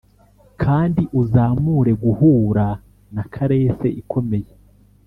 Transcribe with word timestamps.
kandi 0.61 1.01
uzamure 1.21 1.91
guhura 2.03 2.67
na 3.13 3.23
caress 3.33 3.79
ikomeye 4.01 4.49